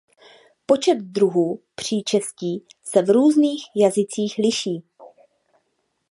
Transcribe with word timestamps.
Počet 0.65 0.97
druhů 1.01 1.61
příčestí 1.75 2.65
se 2.83 3.01
v 3.01 3.09
různých 3.09 3.63
jazycích 3.75 4.35
liší. 4.37 4.83